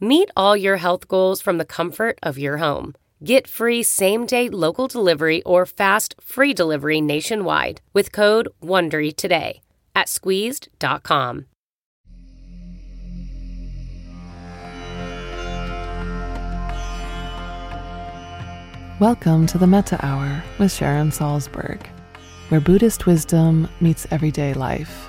Meet 0.00 0.30
all 0.36 0.56
your 0.56 0.76
health 0.76 1.08
goals 1.08 1.42
from 1.42 1.58
the 1.58 1.64
comfort 1.64 2.20
of 2.22 2.38
your 2.38 2.58
home. 2.58 2.94
Get 3.24 3.48
free 3.48 3.82
same 3.82 4.26
day 4.26 4.48
local 4.48 4.86
delivery 4.86 5.42
or 5.42 5.66
fast 5.66 6.14
free 6.20 6.54
delivery 6.54 7.00
nationwide 7.00 7.80
with 7.92 8.12
code 8.12 8.48
WONDERY 8.62 9.16
today 9.16 9.60
at 9.96 10.08
squeezed.com. 10.08 11.46
Welcome 19.00 19.48
to 19.48 19.58
the 19.58 19.66
Metta 19.66 19.98
Hour 20.06 20.44
with 20.60 20.72
Sharon 20.72 21.10
Salzberg, 21.10 21.84
where 22.50 22.60
Buddhist 22.60 23.06
wisdom 23.06 23.68
meets 23.80 24.06
everyday 24.12 24.54
life. 24.54 25.08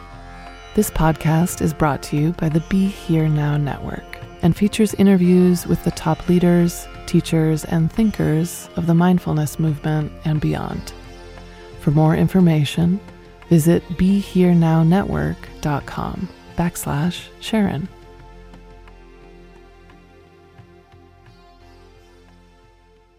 This 0.74 0.90
podcast 0.90 1.62
is 1.62 1.76
brought 1.76 2.02
to 2.04 2.18
you 2.18 2.32
by 2.34 2.50
the 2.50 2.64
Be 2.70 2.88
Here 2.88 3.30
Now 3.30 3.56
Network 3.56 4.09
and 4.42 4.56
features 4.56 4.94
interviews 4.96 5.68
with 5.68 5.84
the 5.84 5.92
top 5.92 6.28
leaders, 6.30 6.88
teachers, 7.06 7.66
and 7.66 7.92
thinkers 7.92 8.70
of 8.76 8.88
the 8.88 8.94
mindfulness 8.94 9.60
movement 9.60 10.12
and 10.26 10.42
beyond. 10.42 10.94
For 11.82 11.92
more 11.92 12.16
information, 12.16 13.00
visit 13.50 13.84
BeHereNowNetwork.com 13.90 16.30
backslash 16.56 17.28
Sharon. 17.40 17.88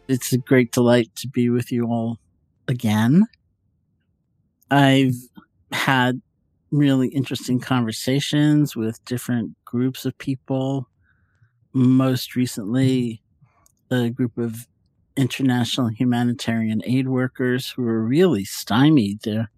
It's 0.08 0.32
a 0.32 0.38
great 0.38 0.72
delight 0.72 1.14
to 1.16 1.28
be 1.28 1.50
with 1.50 1.70
you 1.70 1.86
all 1.86 2.18
again. 2.66 3.26
I've 4.70 5.14
had 5.72 6.22
really 6.70 7.08
interesting 7.08 7.60
conversations 7.60 8.76
with 8.76 9.04
different 9.04 9.56
groups 9.64 10.04
of 10.04 10.16
people 10.18 10.86
most 11.72 12.34
recently 12.36 13.22
mm-hmm. 13.90 14.06
a 14.06 14.10
group 14.10 14.38
of 14.38 14.66
international 15.16 15.88
humanitarian 15.88 16.80
aid 16.84 17.08
workers 17.08 17.70
who 17.70 17.86
are 17.86 18.04
really 18.04 18.44
stymied. 18.44 19.18
They're 19.22 19.50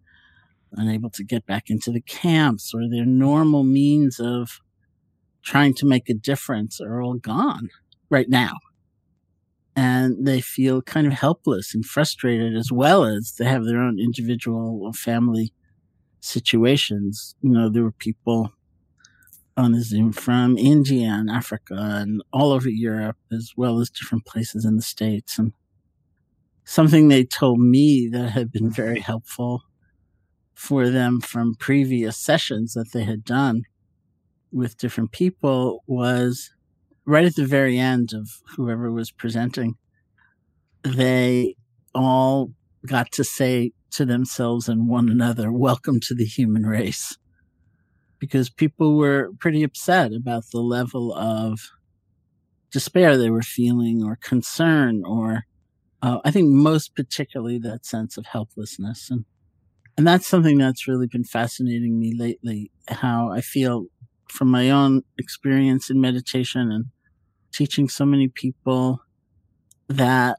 unable 0.72 1.10
to 1.10 1.24
get 1.24 1.46
back 1.46 1.64
into 1.68 1.90
the 1.90 2.00
camps 2.00 2.72
or 2.74 2.88
their 2.88 3.04
normal 3.04 3.62
means 3.62 4.18
of 4.18 4.60
trying 5.42 5.74
to 5.74 5.86
make 5.86 6.08
a 6.08 6.14
difference 6.14 6.80
are 6.80 7.02
all 7.02 7.14
gone 7.14 7.68
right 8.10 8.28
now. 8.28 8.54
And 9.74 10.26
they 10.26 10.40
feel 10.40 10.82
kind 10.82 11.06
of 11.06 11.14
helpless 11.14 11.74
and 11.74 11.84
frustrated 11.84 12.54
as 12.56 12.70
well 12.70 13.04
as 13.04 13.34
they 13.38 13.46
have 13.46 13.64
their 13.64 13.80
own 13.80 13.98
individual 13.98 14.82
or 14.82 14.92
family 14.92 15.52
situations. 16.20 17.34
You 17.40 17.50
know, 17.50 17.70
there 17.70 17.82
were 17.82 17.92
people 17.92 18.52
on 19.56 19.72
the 19.72 19.82
Zoom 19.82 20.12
from 20.12 20.56
India 20.56 21.08
and 21.08 21.30
Africa 21.30 21.76
and 21.78 22.22
all 22.32 22.52
over 22.52 22.68
Europe, 22.68 23.18
as 23.30 23.52
well 23.56 23.80
as 23.80 23.90
different 23.90 24.24
places 24.24 24.64
in 24.64 24.76
the 24.76 24.82
States. 24.82 25.38
And 25.38 25.52
something 26.64 27.08
they 27.08 27.24
told 27.24 27.60
me 27.60 28.08
that 28.08 28.30
had 28.30 28.50
been 28.50 28.70
very 28.70 29.00
helpful 29.00 29.62
for 30.54 30.88
them 30.88 31.20
from 31.20 31.54
previous 31.54 32.16
sessions 32.16 32.72
that 32.74 32.92
they 32.92 33.04
had 33.04 33.24
done 33.24 33.62
with 34.52 34.76
different 34.76 35.12
people 35.12 35.82
was 35.86 36.50
right 37.04 37.24
at 37.24 37.34
the 37.34 37.46
very 37.46 37.78
end 37.78 38.12
of 38.12 38.28
whoever 38.56 38.90
was 38.90 39.10
presenting, 39.10 39.74
they 40.82 41.56
all 41.94 42.52
got 42.86 43.10
to 43.12 43.24
say 43.24 43.72
to 43.90 44.04
themselves 44.04 44.68
and 44.68 44.88
one 44.88 45.08
another, 45.08 45.52
Welcome 45.52 46.00
to 46.00 46.14
the 46.14 46.24
human 46.24 46.64
race 46.64 47.16
because 48.22 48.48
people 48.48 48.96
were 48.96 49.32
pretty 49.40 49.64
upset 49.64 50.12
about 50.12 50.44
the 50.52 50.60
level 50.60 51.12
of 51.12 51.58
despair 52.70 53.16
they 53.16 53.30
were 53.30 53.42
feeling 53.42 54.02
or 54.02 54.16
concern 54.16 55.02
or 55.04 55.44
uh, 56.02 56.20
I 56.24 56.30
think 56.30 56.50
most 56.50 56.94
particularly 56.96 57.58
that 57.60 57.86
sense 57.86 58.18
of 58.18 58.26
helplessness. 58.26 59.10
And 59.10 59.24
and 59.98 60.06
that's 60.06 60.26
something 60.28 60.58
that's 60.58 60.88
really 60.88 61.08
been 61.08 61.24
fascinating 61.24 62.00
me 62.00 62.14
lately 62.16 62.70
how 62.88 63.30
I 63.30 63.42
feel 63.42 63.86
from 64.28 64.48
my 64.48 64.70
own 64.70 65.02
experience 65.18 65.90
in 65.90 66.00
meditation 66.00 66.72
and 66.72 66.86
teaching 67.52 67.88
so 67.88 68.06
many 68.06 68.28
people 68.28 69.02
that 69.88 70.38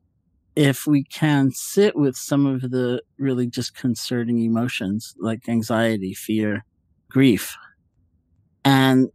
if 0.56 0.88
we 0.88 1.04
can 1.06 1.52
sit 1.52 1.96
with 1.96 2.16
some 2.16 2.46
of 2.46 2.62
the 2.72 3.02
really 3.20 3.48
disconcerting 3.48 4.40
emotions 4.40 5.16
like 5.20 5.50
anxiety, 5.50 6.14
fear, 6.14 6.66
grief, 7.10 7.56
and 8.64 9.10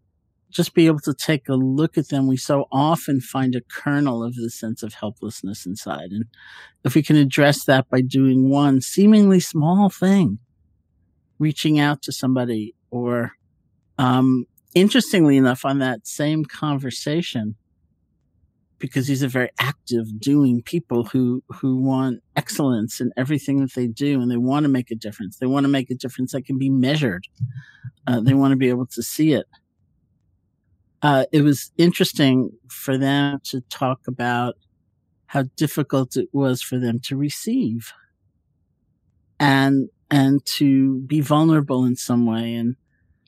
just 0.51 0.75
be 0.75 0.87
able 0.87 1.01
to 1.01 1.15
take 1.15 1.49
a 1.49 1.55
look 1.55 1.99
at 1.99 2.09
them. 2.09 2.27
We 2.27 2.37
so 2.37 2.67
often 2.73 3.21
find 3.21 3.55
a 3.55 3.61
kernel 3.61 4.25
of 4.25 4.35
the 4.35 4.51
sense 4.51 4.83
of 4.83 4.95
helplessness 4.95 5.67
inside. 5.67 6.11
And 6.11 6.25
if 6.85 6.95
we 6.95 7.03
can 7.03 7.17
address 7.17 7.65
that 7.65 7.89
by 7.91 8.01
doing 8.01 8.49
one 8.49 8.81
seemingly 8.81 9.41
small 9.41 9.91
thing, 9.91 10.39
reaching 11.39 11.79
out 11.79 12.03
to 12.03 12.13
somebody 12.13 12.75
or, 12.91 13.33
um, 13.99 14.47
interestingly 14.75 15.37
enough, 15.37 15.65
on 15.65 15.81
that 15.81 16.07
same 16.07 16.45
conversation, 16.45 17.57
because 18.79 19.07
these 19.07 19.25
are 19.25 19.29
very 19.29 19.51
active 19.59 20.21
doing 20.21 20.63
people 20.63 21.05
who 21.05 21.43
who 21.49 21.77
want 21.77 22.23
excellence 22.37 23.01
in 23.01 23.13
everything 23.17 23.61
that 23.61 23.75
they 23.75 23.87
do 23.87 24.21
and 24.21 24.31
they 24.31 24.37
want 24.37 24.65
to 24.65 24.69
make 24.69 24.91
a 24.91 24.95
difference. 24.95 25.39
They 25.39 25.47
want 25.47 25.65
to 25.65 25.69
make 25.69 25.91
a 25.91 25.95
difference 25.95 26.33
that 26.33 26.47
can 26.47 26.59
be 26.59 26.71
measured. 26.71 27.27
Uh, 28.07 28.21
they 28.21 28.35
want 28.35 28.53
to 28.53 28.57
be 28.57 28.69
able 28.69 28.87
to 28.87 29.03
see 29.03 29.33
it. 29.33 29.47
Uh, 31.03 31.25
it 31.33 31.43
was 31.43 31.71
interesting 31.79 32.51
for 32.69 32.99
them 32.99 33.41
to 33.45 33.61
talk 33.63 34.01
about 34.09 34.57
how 35.27 35.45
difficult 35.57 36.17
it 36.17 36.29
was 36.33 36.63
for 36.63 36.79
them 36.79 36.99
to 36.99 37.17
receive 37.17 37.93
and 39.39 39.89
and 40.11 40.45
to 40.47 41.01
be 41.01 41.21
vulnerable 41.21 41.85
in 41.85 41.95
some 41.95 42.27
way 42.27 42.55
and 42.55 42.77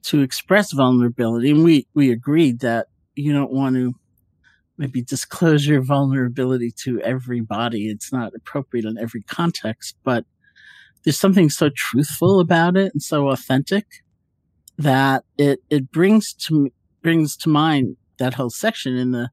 to 0.02 0.22
express 0.22 0.72
vulnerability. 0.72 1.50
And 1.50 1.62
we 1.62 1.86
we 1.94 2.10
agreed 2.10 2.60
that 2.60 2.86
you 3.14 3.32
don't 3.32 3.52
want 3.52 3.76
to 3.76 3.94
maybe 4.80 5.02
disclose 5.02 5.66
your 5.66 5.82
vulnerability 5.82 6.70
to 6.70 7.00
everybody. 7.02 7.91
It's 7.91 8.10
not 8.10 8.32
appropriate 8.34 8.86
in 8.86 8.96
every 8.96 9.22
context, 9.22 9.94
but 10.04 10.24
there's 11.04 11.20
something 11.20 11.50
so 11.50 11.68
truthful 11.68 12.41
about 12.41 12.76
it 12.76 12.92
and 12.94 13.02
so 13.02 13.28
authentic 13.28 13.84
that 14.78 15.24
it, 15.36 15.60
it 15.68 15.92
brings 15.92 16.32
to, 16.32 16.70
brings 17.02 17.36
to 17.36 17.50
mind 17.50 17.98
that 18.18 18.34
whole 18.34 18.48
section 18.48 18.96
in 18.96 19.10
the 19.10 19.28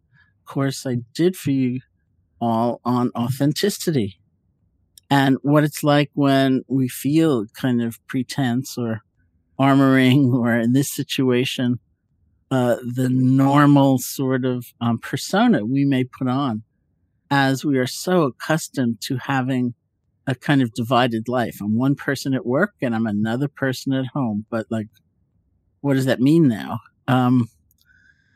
course 0.46 0.85
I 0.85 0.97
did 1.13 1.38
for 1.38 1.52
you 1.52 1.79
all 2.41 2.81
on 2.84 3.09
authenticity 3.16 4.19
and 5.09 5.38
what 5.44 5.64
it's 5.64 5.81
like 5.81 6.12
when 6.14 6.64
we 6.68 6.90
feel 6.90 7.46
kind 7.53 7.81
of 7.81 8.06
pretense 8.08 8.78
or 8.78 9.02
armoring 9.58 10.34
or 10.34 10.58
in 10.58 10.74
this 10.74 10.94
situation, 10.94 11.79
uh, 12.50 12.78
the 12.81 13.09
normal 13.09 13.97
sort 13.97 14.46
of 14.46 14.66
um, 14.80 14.97
persona 15.00 15.66
we 15.66 15.85
may 15.85 16.03
put 16.03 16.28
on 16.28 16.63
as 17.30 17.66
we 17.66 17.78
are 17.78 17.88
so 17.88 18.23
accustomed 18.23 19.02
to 19.02 19.17
having 19.17 19.73
a 20.26 20.35
kind 20.35 20.61
of 20.61 20.73
divided 20.73 21.28
life. 21.28 21.58
I'm 21.61 21.78
one 21.78 21.96
person 21.96 22.34
at 22.34 22.46
work 22.46 22.73
and 22.82 22.96
I'm 22.96 23.05
another 23.05 23.47
person 23.47 23.94
at 23.94 24.08
home. 24.14 24.46
But 24.49 24.67
like, 24.70 24.88
what 25.82 25.96
does 25.96 26.05
that 26.05 26.20
mean 26.20 26.47
now? 26.47 26.79
Um, 27.08 27.49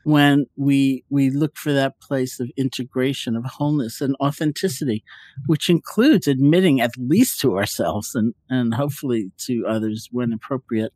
when 0.04 0.46
we 0.56 1.04
we 1.10 1.30
look 1.30 1.58
for 1.58 1.72
that 1.74 2.00
place 2.00 2.40
of 2.40 2.50
integration 2.58 3.36
of 3.36 3.46
wholeness 3.46 4.02
and 4.02 4.16
authenticity 4.20 5.04
which 5.46 5.70
includes 5.70 6.28
admitting 6.28 6.82
at 6.82 6.92
least 6.98 7.40
to 7.40 7.56
ourselves 7.56 8.16
and 8.16 8.34
and 8.50 8.74
hopefully 8.74 9.32
to 9.38 9.64
others 9.68 10.08
when 10.12 10.34
appropriate 10.34 10.94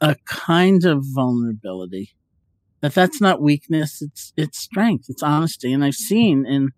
a 0.00 0.16
kind 0.26 0.84
of 0.84 1.04
vulnerability 1.14 2.10
that 2.80 2.94
that's 2.94 3.20
not 3.20 3.40
weakness 3.40 4.02
it's 4.02 4.32
it's 4.36 4.58
strength 4.58 5.06
it's 5.08 5.22
honesty 5.22 5.72
and 5.72 5.84
i've 5.84 5.94
seen 5.94 6.44
in 6.46 6.70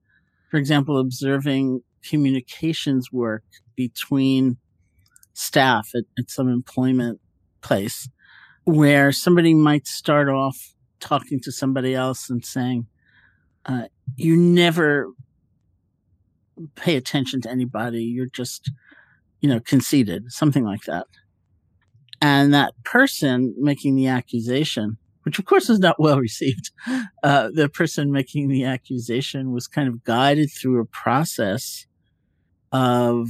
for 0.50 0.56
example 0.56 0.98
observing 0.98 1.80
communications 2.08 3.10
work 3.12 3.44
between 3.76 4.56
staff 5.32 5.88
at, 5.94 6.04
at 6.18 6.30
some 6.30 6.48
employment 6.48 7.20
place 7.60 8.08
where 8.64 9.12
somebody 9.12 9.54
might 9.54 9.86
start 9.86 10.28
off 10.28 10.74
talking 11.00 11.40
to 11.40 11.52
somebody 11.52 11.94
else 11.94 12.30
and 12.30 12.44
saying 12.44 12.86
uh, 13.66 13.84
you 14.16 14.36
never 14.36 15.08
pay 16.74 16.96
attention 16.96 17.40
to 17.42 17.50
anybody. 17.50 18.04
You're 18.04 18.26
just, 18.26 18.70
you 19.40 19.48
know, 19.48 19.60
conceited, 19.60 20.32
something 20.32 20.64
like 20.64 20.82
that. 20.82 21.06
And 22.24 22.54
that 22.54 22.72
person 22.84 23.54
making 23.58 23.96
the 23.96 24.06
accusation, 24.06 24.96
which 25.24 25.38
of 25.38 25.44
course 25.44 25.68
was 25.68 25.78
not 25.78 26.00
well 26.00 26.18
received, 26.18 26.70
uh, 27.22 27.50
the 27.52 27.68
person 27.68 28.10
making 28.10 28.48
the 28.48 28.64
accusation 28.64 29.52
was 29.52 29.66
kind 29.66 29.88
of 29.88 30.02
guided 30.04 30.50
through 30.50 30.80
a 30.80 30.86
process 30.86 31.84
of, 32.72 33.28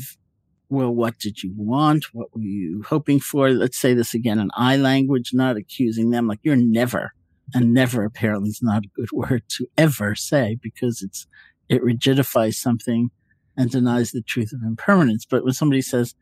well, 0.68 0.94
what 0.94 1.18
did 1.18 1.42
you 1.42 1.52
want? 1.56 2.04
What 2.12 2.32
were 2.32 2.42
you 2.42 2.84
hoping 2.86 3.18
for? 3.18 3.50
Let's 3.50 3.78
say 3.78 3.94
this 3.94 4.14
again 4.14 4.38
in 4.38 4.48
I 4.54 4.76
language, 4.76 5.30
not 5.32 5.56
accusing 5.56 6.10
them 6.10 6.28
like 6.28 6.38
you're 6.44 6.54
never, 6.54 7.14
and 7.52 7.74
never 7.74 8.04
apparently 8.04 8.50
is 8.50 8.62
not 8.62 8.84
a 8.84 8.94
good 8.94 9.10
word 9.12 9.42
to 9.56 9.66
ever 9.76 10.14
say 10.14 10.56
because 10.62 11.02
it's, 11.02 11.26
it 11.68 11.82
rigidifies 11.82 12.54
something 12.54 13.10
and 13.56 13.72
denies 13.72 14.12
the 14.12 14.22
truth 14.22 14.52
of 14.52 14.62
impermanence. 14.62 15.26
But 15.28 15.42
when 15.42 15.52
somebody 15.52 15.82
says, 15.82 16.14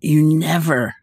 you 0.00 0.22
never 0.22 0.94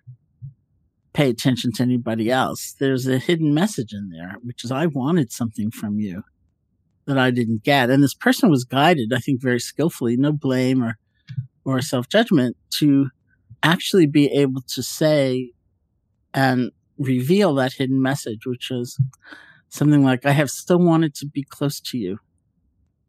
pay 1.17 1.31
attention 1.31 1.71
to 1.71 1.81
anybody 1.81 2.29
else. 2.29 2.75
There's 2.79 3.07
a 3.07 3.17
hidden 3.17 3.51
message 3.51 3.91
in 3.91 4.09
there, 4.09 4.35
which 4.43 4.63
is 4.63 4.71
I 4.71 4.85
wanted 4.85 5.31
something 5.31 5.71
from 5.71 5.99
you 5.99 6.21
that 7.05 7.17
I 7.17 7.31
didn't 7.31 7.63
get. 7.63 7.89
And 7.89 8.03
this 8.03 8.13
person 8.13 8.51
was 8.51 8.63
guided, 8.63 9.11
I 9.11 9.17
think, 9.17 9.41
very 9.41 9.59
skillfully, 9.59 10.15
no 10.15 10.31
blame 10.31 10.83
or, 10.83 10.99
or 11.65 11.81
self 11.81 12.07
judgment 12.07 12.55
to 12.77 13.09
actually 13.63 14.05
be 14.05 14.27
able 14.27 14.61
to 14.75 14.83
say 14.83 15.53
and 16.35 16.71
reveal 16.99 17.55
that 17.55 17.73
hidden 17.73 17.99
message, 17.99 18.45
which 18.45 18.69
is 18.69 18.99
something 19.69 20.03
like, 20.03 20.23
I 20.23 20.33
have 20.33 20.51
still 20.51 20.79
wanted 20.79 21.15
to 21.15 21.25
be 21.25 21.41
close 21.41 21.79
to 21.79 21.97
you. 21.97 22.19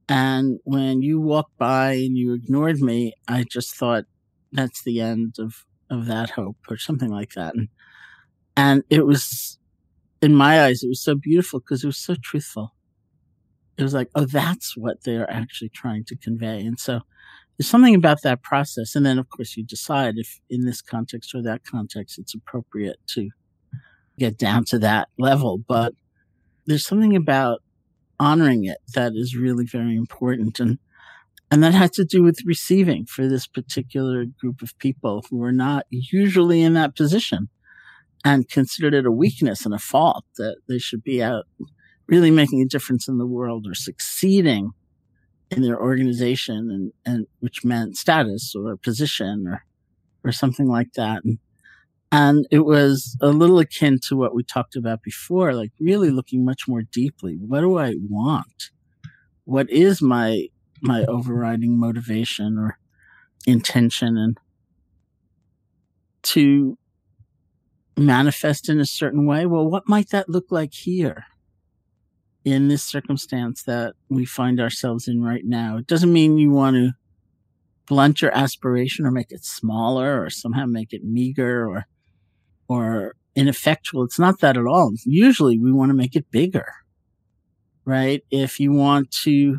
And 0.09 0.61
when 0.65 1.03
you 1.03 1.21
walked 1.21 1.59
by 1.59 1.93
and 1.93 2.17
you 2.17 2.33
ignored 2.33 2.81
me, 2.81 3.13
I 3.29 3.45
just 3.45 3.77
thought 3.77 4.05
that's 4.51 4.83
the 4.83 5.03
end 5.03 5.35
of, 5.39 5.67
of 5.91 6.07
that 6.07 6.31
hope 6.31 6.57
or 6.71 6.79
something 6.79 7.11
like 7.11 7.33
that. 7.33 7.55
And 7.55 7.69
and 8.59 8.83
it 8.91 9.07
was, 9.07 9.57
in 10.21 10.35
my 10.35 10.65
eyes, 10.65 10.83
it 10.83 10.89
was 10.89 11.01
so 11.01 11.15
beautiful 11.15 11.61
because 11.61 11.85
it 11.85 11.87
was 11.87 11.97
so 11.97 12.17
truthful. 12.21 12.75
It 13.77 13.85
was 13.85 13.95
like, 13.95 14.11
oh, 14.17 14.25
that's 14.25 14.77
what 14.77 15.05
they're 15.05 15.31
actually 15.31 15.69
trying 15.69 16.05
to 16.07 16.17
convey. 16.17 16.63
And 16.63 16.77
so 16.77 17.03
there's 17.57 17.69
something 17.69 17.95
about 17.95 18.23
that 18.25 18.43
process. 18.43 18.97
And 18.97 19.07
then, 19.07 19.17
of 19.17 19.29
course, 19.29 19.57
you 19.57 19.63
decide 19.63 20.15
if 20.17 20.41
in 20.51 20.67
this 20.67 20.83
context 20.83 21.37
or 21.37 21.43
that 21.43 21.65
context, 21.65 22.19
it's 22.19 22.35
appropriate 22.35 22.97
to 23.11 23.31
get 24.19 24.37
down 24.37 24.65
to 24.65 24.79
that 24.81 25.09
level. 25.21 25.59
But 25.59 25.95
there's 26.67 26.85
something 26.85 27.15
about 27.15 27.63
honoring 28.19 28.65
it 28.65 28.79
that 28.93 29.13
is 29.15 29.37
really 29.37 29.67
very 29.67 29.95
important. 29.95 30.59
And, 30.59 30.79
and 31.49 31.63
that 31.63 31.75
has 31.75 31.93
to 31.93 32.05
do 32.05 32.25
with 32.25 32.41
receiving 32.45 33.07
for 33.07 33.29
this 33.29 33.47
particular 33.47 34.25
group 34.25 34.63
of 34.63 34.77
people 34.81 35.25
who 35.31 35.41
are 35.45 35.53
not 35.53 35.87
usually 35.91 36.63
in 36.63 36.75
that 36.75 36.97
position 36.97 37.51
and 38.25 38.49
considered 38.49 38.95
it 38.95 39.07
a 39.07 39.11
weakness 39.11 39.65
and 39.65 39.75
a 39.75 39.79
fault 39.79 40.25
that 40.37 40.57
they 40.69 40.79
should 40.79 41.03
be 41.03 41.23
out 41.23 41.45
really 42.07 42.31
making 42.31 42.63
a 42.63 42.67
difference 42.67 43.07
in 43.07 43.19
the 43.19 43.27
world 43.27 43.67
or 43.67 43.75
succeeding 43.75 44.71
in 45.51 45.63
their 45.63 45.81
organization 45.81 46.71
and, 46.71 46.93
and 47.05 47.27
which 47.41 47.65
meant 47.65 47.97
status 47.97 48.55
or 48.57 48.77
position 48.77 49.47
or 49.47 49.65
or 50.25 50.33
something 50.33 50.69
like 50.69 50.93
that. 50.95 51.25
And 51.25 51.39
and 52.11 52.47
it 52.51 52.61
was 52.61 53.17
a 53.21 53.29
little 53.29 53.59
akin 53.59 53.99
to 54.09 54.17
what 54.17 54.35
we 54.35 54.43
talked 54.43 54.77
about 54.77 55.03
before 55.03 55.53
like 55.53 55.73
really 55.79 56.11
looking 56.11 56.45
much 56.45 56.67
more 56.67 56.83
deeply. 56.83 57.35
What 57.35 57.61
do 57.61 57.79
i 57.79 57.95
want? 58.09 58.71
What 59.45 59.71
is 59.71 60.03
my 60.03 60.47
my 60.81 61.05
overriding 61.05 61.79
motivation 61.79 62.59
or 62.59 62.79
intention? 63.47 64.17
And 64.17 64.39
to 66.25 66.77
manifest 67.99 68.69
in 68.69 68.81
a 68.81 68.87
certain 68.87 69.27
way. 69.27 69.47
Well, 69.47 69.69
what 69.69 69.89
might 69.89 70.11
that 70.11 70.29
look 70.29 70.47
like 70.51 70.73
here 70.73 71.25
in 72.45 72.69
this 72.69 72.85
circumstance 72.85 73.63
that 73.65 73.95
we 74.09 74.25
find 74.25 74.61
ourselves 74.61 75.09
in 75.09 75.23
right 75.23 75.45
now? 75.45 75.77
It 75.77 75.87
doesn't 75.87 76.13
mean 76.13 76.39
you 76.39 76.51
want 76.51 76.77
to 76.77 76.93
blunt 77.87 78.23
your 78.23 78.35
aspiration 78.37 79.07
or 79.07 79.11
make 79.11 79.33
it 79.33 79.45
smaller 79.45 80.23
or 80.23 80.31
somehow 80.31 80.67
make 80.67 80.93
it 80.93 81.05
meager 81.05 81.67
or, 81.67 81.87
or 82.69 83.15
ineffectual. 83.35 84.05
It's 84.05 84.19
not 84.19 84.41
that 84.41 84.57
at 84.57 84.67
all. 84.67 84.93
Usually 85.05 85.59
we 85.59 85.73
want 85.73 85.91
to 85.91 85.95
make 85.95 86.15
it 86.15 86.31
bigger, 86.31 86.67
right? 87.85 88.23
If 88.31 88.61
you 88.61 88.73
want 88.73 89.11
to 89.23 89.59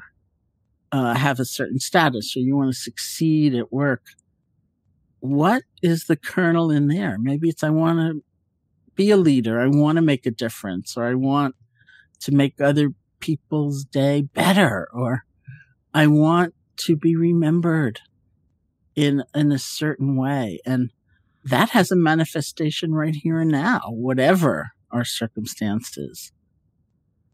uh, 0.92 1.15
have 1.15 1.39
a 1.39 1.45
certain 1.45 1.80
status 1.80 2.35
or 2.35 2.39
you 2.39 2.56
want 2.56 2.74
to 2.74 2.80
succeed 2.80 3.56
at 3.56 3.71
work, 3.74 4.03
what 5.19 5.63
is 5.81 6.06
the 6.06 6.15
kernel 6.15 6.71
in 6.71 6.88
there? 6.88 7.18
Maybe 7.19 7.50
it's 7.50 7.63
I 7.63 7.69
want 7.69 8.00
to 8.00 8.24
be 8.99 9.11
a 9.11 9.17
leader. 9.17 9.61
I 9.61 9.67
want 9.67 9.95
to 9.95 10.01
make 10.01 10.25
a 10.25 10.31
difference 10.31 10.97
or 10.97 11.05
I 11.05 11.13
want 11.13 11.55
to 12.19 12.33
make 12.33 12.59
other 12.59 12.89
people's 13.21 13.85
day 13.85 14.23
better 14.23 14.89
or 14.91 15.23
I 15.93 16.07
want 16.07 16.53
to 16.79 16.97
be 16.97 17.15
remembered 17.15 18.01
in, 18.97 19.23
in 19.33 19.53
a 19.53 19.57
certain 19.57 20.17
way. 20.17 20.59
And 20.65 20.91
that 21.45 21.69
has 21.69 21.91
a 21.91 21.95
manifestation 21.95 22.93
right 22.93 23.15
here 23.15 23.39
and 23.39 23.49
now, 23.49 23.79
whatever 23.87 24.71
our 24.91 25.05
circumstances. 25.05 26.33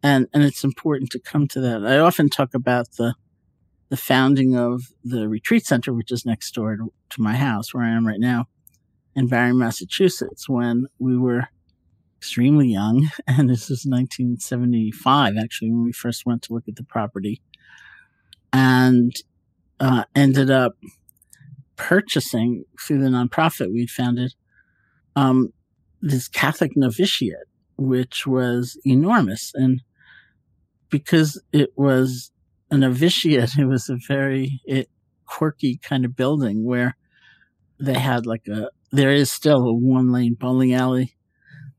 And, 0.04 0.28
and 0.36 0.44
it's 0.44 0.64
important 0.64 1.10
to 1.14 1.20
come 1.20 1.48
to 1.48 1.60
that. 1.62 1.84
I 1.84 1.98
often 1.98 2.30
talk 2.30 2.54
about 2.54 2.92
the, 3.00 3.16
the 3.90 3.98
founding 3.98 4.56
of 4.56 4.84
the 5.04 5.28
retreat 5.28 5.66
center, 5.66 5.94
which 5.94 6.12
is 6.12 6.28
next 6.28 6.54
door 6.54 6.78
to, 6.78 6.94
to 7.10 7.22
my 7.24 7.36
house 7.36 7.74
where 7.74 7.84
I 7.84 7.90
am 7.90 8.06
right 8.06 8.20
now 8.20 8.46
in 9.16 9.26
Barre, 9.26 9.54
Massachusetts, 9.54 10.48
when 10.48 10.86
we 11.00 11.18
were 11.18 11.48
extremely 12.18 12.68
young, 12.70 13.10
and 13.28 13.50
this 13.50 13.70
was 13.70 13.86
1975 13.86 15.36
actually 15.38 15.72
when 15.72 15.84
we 15.84 15.92
first 15.92 16.26
went 16.26 16.42
to 16.44 16.54
look 16.54 16.68
at 16.68 16.76
the 16.76 16.84
property, 16.84 17.42
and 18.52 19.14
uh, 19.80 20.06
ended 20.16 20.50
up 20.50 20.74
purchasing 21.76 22.64
through 22.80 23.00
the 23.00 23.10
nonprofit 23.10 23.72
we'd 23.72 23.90
founded 23.90 24.34
um, 25.16 25.50
this 26.02 26.28
Catholic 26.28 26.72
novitiate, 26.76 27.48
which 27.78 28.26
was 28.26 28.80
enormous, 28.86 29.52
and 29.54 29.82
because 30.90 31.42
it 31.52 31.72
was 31.76 32.32
a 32.72 32.78
novitiate, 32.78 33.52
it 33.58 33.66
was 33.66 33.90
a 33.90 33.98
very 34.08 34.62
it, 34.66 34.90
quirky 35.26 35.78
kind 35.78 36.06
of 36.06 36.16
building 36.16 36.64
where 36.64 36.96
they 37.80 38.00
had 38.00 38.26
like 38.26 38.48
a 38.48 38.70
there 38.92 39.12
is 39.12 39.32
still 39.32 39.68
a 39.68 39.74
one 39.74 40.12
lane 40.12 40.36
bowling 40.40 40.74
alley 40.74 41.15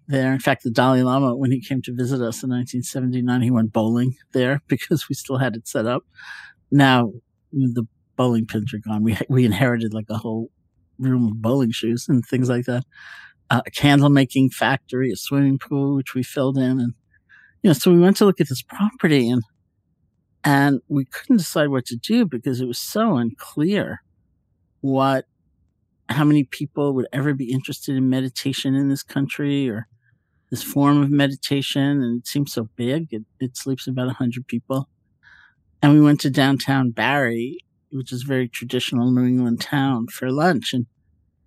there. 0.09 0.33
In 0.33 0.39
fact, 0.39 0.63
the 0.63 0.71
Dalai 0.71 1.03
Lama, 1.03 1.37
when 1.37 1.51
he 1.51 1.61
came 1.61 1.83
to 1.83 1.95
visit 1.95 2.17
us 2.17 2.43
in 2.43 2.51
1979, 2.51 3.43
he 3.43 3.51
went 3.51 3.73
bowling 3.73 4.15
there 4.33 4.63
because 4.69 5.09
we 5.09 5.15
still 5.15 5.39
had 5.39 5.57
it 5.57 5.69
set 5.69 5.87
up. 5.87 6.05
Now 6.71 7.13
the 7.53 7.87
bowling 8.17 8.47
pins 8.47 8.73
are 8.75 8.79
gone. 8.79 9.03
We 9.03 9.17
we 9.29 9.45
inherited 9.45 9.95
like 9.95 10.07
a 10.09 10.19
whole 10.19 10.51
room 10.99 11.27
of 11.27 11.43
bowling 11.43 11.73
shoes 11.73 12.07
and 12.09 12.25
things 12.25 12.49
like 12.49 12.65
that. 12.67 12.85
Uh, 13.49 13.61
a 13.65 13.71
candle 13.71 14.11
making 14.11 14.51
factory, 14.51 15.13
a 15.13 15.17
swimming 15.17 15.59
pool 15.59 15.95
which 15.95 16.15
we 16.15 16.23
filled 16.23 16.59
in, 16.59 16.81
and 16.81 16.95
you 17.63 17.71
know, 17.71 17.73
so 17.73 17.93
we 17.93 18.01
went 18.01 18.17
to 18.17 18.25
look 18.25 18.41
at 18.41 18.49
this 18.49 18.63
property 18.63 19.31
and 19.31 19.43
and 20.43 20.81
we 20.89 21.05
couldn't 21.05 21.39
decide 21.39 21.69
what 21.69 21.85
to 21.87 21.97
do 21.97 22.25
because 22.25 22.61
it 22.61 22.67
was 22.67 22.79
so 22.79 23.17
unclear 23.17 24.03
what 24.81 25.27
how 26.09 26.25
many 26.25 26.45
people 26.45 26.95
would 26.95 27.09
ever 27.13 27.35
be 27.35 27.53
interested 27.53 27.97
in 27.97 28.09
meditation 28.09 28.75
in 28.75 28.89
this 28.89 29.03
country 29.03 29.69
or 29.69 29.89
this 30.51 30.63
form 30.63 31.03
of 31.03 31.11
meditation, 31.11 32.03
and 32.03 32.21
it 32.21 32.27
seems 32.27 32.53
so 32.53 32.69
big. 32.77 33.09
It, 33.13 33.25
it 33.41 33.57
sleeps 33.57 33.87
about 33.87 34.07
100 34.07 34.47
people. 34.47 34.89
And 35.83 35.93
we 35.93 36.01
went 36.01 36.21
to 36.21 36.31
downtown 36.31 36.91
Barre, 36.91 37.59
which 37.91 38.13
is 38.13 38.23
a 38.23 38.27
very 38.27 38.49
traditional 38.49 39.11
New 39.11 39.27
England 39.27 39.61
town, 39.61 40.07
for 40.09 40.31
lunch. 40.31 40.73
And 40.73 40.87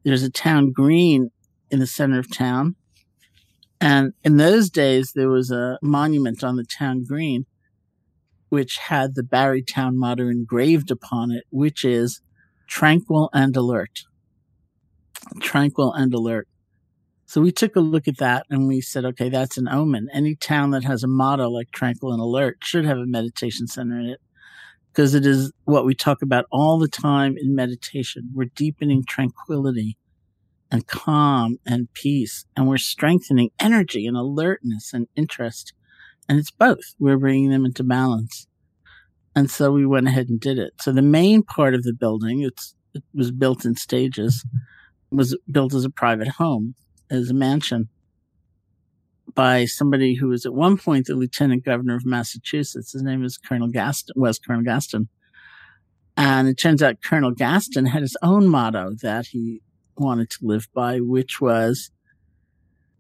there's 0.03 0.24
a 0.24 0.29
town 0.29 0.72
green 0.72 1.32
in 1.72 1.79
the 1.79 1.88
center 1.88 2.20
of 2.20 2.34
town. 2.36 2.75
And 3.82 4.13
in 4.24 4.38
those 4.38 4.70
days, 4.70 5.13
there 5.13 5.29
was 5.29 5.51
a 5.51 5.79
monument 5.82 6.44
on 6.44 6.58
the 6.58 6.65
town 6.65 7.06
green, 7.06 7.46
which 8.50 8.77
had 8.77 9.15
the 9.15 9.24
Barre 9.24 9.62
town 9.62 9.98
motto 9.98 10.27
engraved 10.27 10.91
upon 10.91 11.32
it, 11.32 11.46
which 11.50 11.86
is 11.86 12.22
tranquil 12.68 13.29
and 13.34 13.56
alert. 13.56 14.01
Tranquil 15.39 15.94
and 15.94 16.13
alert. 16.13 16.48
So 17.29 17.41
we 17.41 17.51
took 17.51 17.75
a 17.75 17.79
look 17.79 18.07
at 18.07 18.17
that 18.17 18.48
and 18.50 18.67
we 18.67 18.81
said, 18.81 19.05
okay, 19.05 19.29
that's 19.29 19.59
an 19.59 19.67
omen. 19.67 20.07
Any 20.12 20.33
town 20.33 20.71
that 20.71 20.83
has 20.83 21.03
a 21.03 21.07
motto 21.07 21.48
like 21.48 21.69
tranquil 21.69 22.12
and 22.12 22.19
alert 22.19 22.57
should 22.63 22.86
have 22.86 22.98
a 22.98 23.05
meditation 23.05 23.67
center 23.67 24.00
in 24.00 24.07
it 24.07 24.19
because 24.91 25.13
it 25.13 25.27
is 25.27 25.51
what 25.65 25.86
we 25.86 25.93
talk 25.93 26.24
about 26.24 26.45
all 26.51 26.79
the 26.79 26.88
time 26.88 27.36
in 27.38 27.53
meditation. 27.53 28.31
We're 28.33 28.50
deepening 28.55 29.03
tranquility 29.07 29.95
and 30.71 30.88
calm 30.88 31.57
and 31.67 31.93
peace 31.93 32.45
and 32.57 32.67
we're 32.67 32.79
strengthening 32.79 33.51
energy 33.59 34.07
and 34.07 34.17
alertness 34.17 34.91
and 34.91 35.07
interest. 35.15 35.74
And 36.27 36.39
it's 36.39 36.50
both. 36.50 36.95
We're 36.98 37.19
bringing 37.19 37.51
them 37.51 37.63
into 37.63 37.83
balance. 37.83 38.48
And 39.36 39.51
so 39.51 39.71
we 39.71 39.86
went 39.86 40.07
ahead 40.07 40.29
and 40.29 40.39
did 40.39 40.57
it. 40.57 40.74
So 40.81 40.91
the 40.91 41.03
main 41.03 41.43
part 41.43 41.75
of 41.75 41.83
the 41.83 41.93
building, 41.93 42.41
it's, 42.41 42.74
it 42.95 43.03
was 43.13 43.29
built 43.29 43.65
in 43.65 43.75
stages, 43.75 44.43
was 45.12 45.38
built 45.51 45.75
as 45.75 45.86
a 45.86 45.91
private 45.91 46.29
home, 46.29 46.74
as 47.10 47.30
a 47.30 47.34
mansion 47.34 47.89
by 49.36 49.66
somebody 49.66 50.16
who 50.16 50.28
was 50.28 50.46
at 50.46 50.54
one 50.54 50.78
point 50.78 51.06
the 51.06 51.16
lieutenant 51.16 51.63
governor 51.63 51.96
of 51.96 52.06
Massachusetts. 52.06 52.92
His 52.92 53.04
name 53.04 53.24
is 53.24 53.38
Colonel 53.38 53.68
Gaston, 53.68 54.13
was 54.16 54.39
Colonel 54.39 54.63
Gaston. 54.63 55.08
And 56.18 56.48
it 56.48 56.58
turns 56.58 56.84
out 56.84 57.01
Colonel 57.04 57.32
Gaston 57.32 57.86
had 57.86 58.01
his 58.01 58.18
own 58.22 58.48
motto 58.48 58.96
that 59.01 59.28
he 59.28 59.62
wanted 59.98 60.30
to 60.32 60.39
live 60.42 60.68
by, 60.74 61.00
which 61.00 61.39
was, 61.39 61.92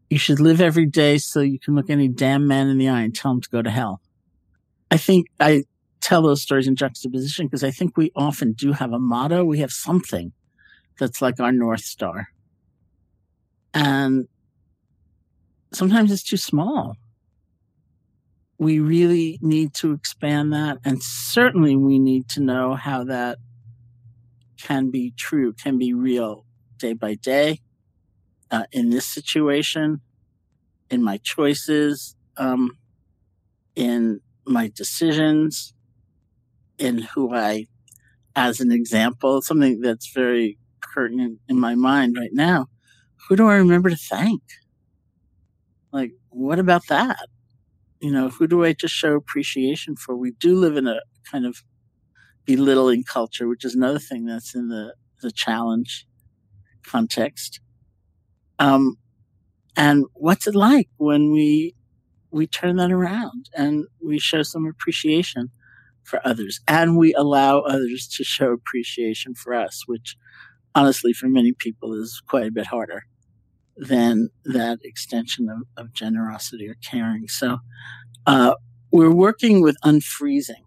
you 0.09 0.17
should 0.17 0.39
live 0.39 0.61
every 0.61 0.85
day 0.85 1.17
so 1.17 1.41
you 1.41 1.59
can 1.59 1.75
look 1.75 1.89
any 1.89 2.07
damn 2.07 2.47
man 2.47 2.67
in 2.67 2.77
the 2.77 2.89
eye 2.89 3.01
and 3.01 3.15
tell 3.15 3.31
him 3.31 3.41
to 3.41 3.49
go 3.49 3.61
to 3.61 3.69
hell. 3.69 4.01
I 4.91 4.97
think 4.97 5.27
I 5.39 5.63
tell 6.01 6.21
those 6.21 6.41
stories 6.41 6.67
in 6.67 6.75
juxtaposition 6.75 7.47
because 7.47 7.63
I 7.63 7.71
think 7.71 7.97
we 7.97 8.11
often 8.15 8.53
do 8.53 8.71
have 8.71 8.93
a 8.93 8.99
motto. 8.99 9.43
We 9.43 9.59
have 9.59 9.71
something 9.71 10.31
that's 10.97 11.21
like 11.21 11.39
our 11.39 11.51
North 11.51 11.81
Star. 11.81 12.29
And 13.73 14.27
sometimes 15.71 16.11
it's 16.11 16.23
too 16.23 16.37
small. 16.37 16.95
We 18.57 18.79
really 18.79 19.39
need 19.41 19.73
to 19.75 19.93
expand 19.93 20.51
that. 20.53 20.79
And 20.83 21.01
certainly 21.01 21.75
we 21.75 21.99
need 21.99 22.27
to 22.29 22.41
know 22.41 22.75
how 22.75 23.03
that 23.05 23.37
can 24.57 24.91
be 24.91 25.13
true, 25.17 25.53
can 25.53 25.77
be 25.77 25.93
real 25.93 26.45
day 26.77 26.93
by 26.93 27.15
day 27.15 27.59
uh, 28.51 28.65
in 28.71 28.89
this 28.89 29.05
situation, 29.05 30.01
in 30.89 31.03
my 31.03 31.17
choices, 31.17 32.15
um, 32.37 32.71
in 33.75 34.19
my 34.45 34.71
decisions, 34.75 35.73
in 36.77 36.99
who 36.99 37.33
I, 37.33 37.67
as 38.35 38.59
an 38.59 38.71
example, 38.71 39.41
something 39.41 39.81
that's 39.81 40.11
very 40.11 40.57
pertinent 40.81 41.39
in 41.47 41.59
my 41.59 41.75
mind 41.75 42.15
right 42.17 42.33
now. 42.33 42.67
Who 43.27 43.35
do 43.35 43.47
I 43.47 43.55
remember 43.55 43.89
to 43.89 43.95
thank? 43.95 44.41
Like, 45.91 46.13
what 46.29 46.59
about 46.59 46.87
that? 46.87 47.27
You 47.99 48.11
know, 48.11 48.29
who 48.29 48.47
do 48.47 48.63
I 48.63 48.73
just 48.73 48.93
show 48.93 49.15
appreciation 49.15 49.95
for? 49.95 50.15
We 50.15 50.31
do 50.31 50.55
live 50.55 50.77
in 50.77 50.87
a 50.87 51.01
kind 51.29 51.45
of 51.45 51.63
belittling 52.45 53.03
culture, 53.03 53.47
which 53.47 53.65
is 53.65 53.75
another 53.75 53.99
thing 53.99 54.25
that's 54.25 54.55
in 54.55 54.69
the, 54.69 54.95
the 55.21 55.31
challenge 55.31 56.07
context. 56.85 57.59
Um, 58.57 58.97
and 59.75 60.05
what's 60.13 60.47
it 60.47 60.55
like 60.55 60.89
when 60.97 61.31
we 61.31 61.75
we 62.31 62.45
turn 62.45 62.75
that 62.75 62.91
around 62.91 63.49
and 63.55 63.85
we 64.05 64.19
show 64.19 64.43
some 64.43 64.67
appreciation 64.67 65.49
for 66.03 66.21
others 66.23 66.59
and 66.67 66.95
we 66.95 67.13
allow 67.15 67.61
others 67.61 68.07
to 68.07 68.23
show 68.23 68.51
appreciation 68.51 69.33
for 69.33 69.53
us, 69.53 69.83
which 69.87 70.15
honestly 70.75 71.11
for 71.11 71.27
many 71.27 71.53
people 71.53 71.93
is 71.93 72.21
quite 72.27 72.45
a 72.45 72.51
bit 72.51 72.67
harder 72.67 73.03
than 73.79 74.29
that 74.43 74.79
extension 74.83 75.49
of, 75.49 75.61
of 75.77 75.93
generosity 75.93 76.67
or 76.67 76.75
caring. 76.75 77.27
So 77.27 77.59
uh, 78.25 78.55
we're 78.91 79.13
working 79.13 79.61
with 79.61 79.77
unfreezing 79.83 80.65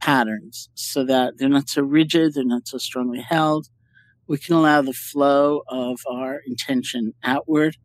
patterns 0.00 0.68
so 0.74 1.04
that 1.04 1.34
they're 1.38 1.48
not 1.48 1.68
so 1.68 1.82
rigid, 1.82 2.34
they're 2.34 2.44
not 2.44 2.66
so 2.66 2.78
strongly 2.78 3.20
held. 3.20 3.68
We 4.26 4.38
can 4.38 4.56
allow 4.56 4.82
the 4.82 4.92
flow 4.92 5.62
of 5.68 6.00
our 6.10 6.40
intention 6.46 7.14
outward. 7.24 7.76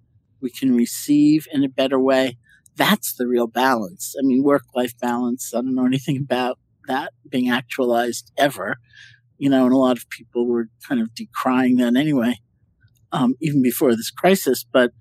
We 0.41 0.49
can 0.49 0.75
receive 0.75 1.47
in 1.51 1.63
a 1.63 1.69
better 1.69 1.99
way. 1.99 2.37
That's 2.75 3.13
the 3.13 3.27
real 3.27 3.47
balance. 3.47 4.15
I 4.19 4.23
mean, 4.25 4.43
work 4.43 4.63
life 4.75 4.93
balance. 4.99 5.53
I 5.53 5.57
don't 5.57 5.75
know 5.75 5.85
anything 5.85 6.17
about 6.17 6.59
that 6.87 7.13
being 7.29 7.49
actualized 7.49 8.31
ever, 8.37 8.77
you 9.37 9.49
know, 9.49 9.65
and 9.65 9.73
a 9.73 9.77
lot 9.77 9.97
of 9.97 10.09
people 10.09 10.47
were 10.47 10.67
kind 10.87 10.99
of 10.99 11.13
decrying 11.15 11.77
that 11.77 11.95
anyway 11.95 12.39
um, 13.13 13.35
even 13.39 13.61
before 13.61 13.95
this 13.95 14.11
crisis, 14.11 14.65
but 14.69 14.91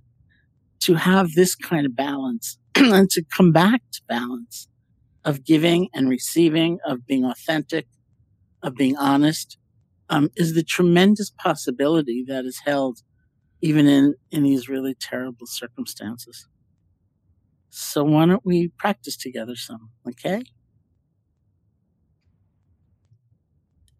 to 0.81 0.95
have 0.95 1.33
this 1.33 1.54
kind 1.57 1.87
of 1.87 1.97
balance 1.97 2.59
and 2.76 3.11
to 3.11 3.25
come 3.37 3.50
back 3.50 3.83
to 3.92 4.02
balance 4.09 4.69
of 5.25 5.45
giving 5.45 5.88
and 5.95 6.09
receiving, 6.09 6.78
of 6.85 7.07
being 7.07 7.25
authentic, 7.25 7.87
of 8.62 8.75
being 8.75 8.97
honest, 8.97 9.57
um, 10.11 10.28
is 10.37 10.54
the 10.54 10.62
tremendous 10.62 11.31
possibility 11.31 12.25
that 12.26 12.45
is 12.45 12.61
held 12.64 13.00
even 13.61 13.87
in, 13.87 14.14
in 14.31 14.42
these 14.42 14.69
really 14.69 14.95
terrible 14.95 15.47
circumstances. 15.47 16.49
So 17.71 18.04
why 18.04 18.26
don't 18.26 18.45
we 18.45 18.69
practice 18.76 19.16
together 19.16 19.57
some, 19.57 19.90
okay? 20.07 20.42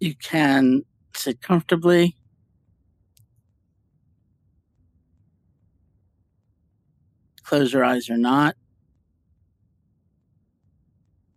You 0.00 0.14
can 0.16 0.83
sit 1.14 1.40
comfortably 1.40 2.16
close 7.52 7.75
your 7.75 7.85
eyes 7.85 8.09
or 8.09 8.16
not. 8.16 8.56